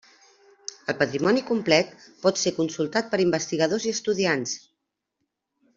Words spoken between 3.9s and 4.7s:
i estudiants.